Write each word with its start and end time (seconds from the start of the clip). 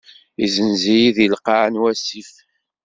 Yezzenz-iyi 0.39 1.09
deg 1.17 1.29
lqaɛ 1.35 1.65
n 1.69 1.79
wasif. 1.81 2.31